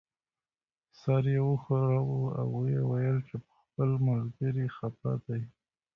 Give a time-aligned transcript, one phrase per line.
[0.99, 5.41] سر یې وښوراوه او یې وویل چې په خپل ملګري خپه دی.